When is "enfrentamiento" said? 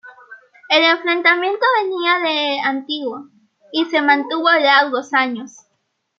0.83-1.63